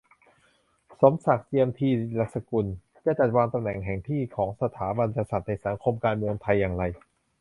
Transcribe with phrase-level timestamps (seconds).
[1.01, 1.89] สมศักดิ์ เจียมธี
[2.19, 2.65] รสกุล:
[3.05, 6.83] จะจัดวางตำแหน่งแห่งที่ของสถาบันกษัตริย์ในสังคม-การเมืองไทยอย่างไร?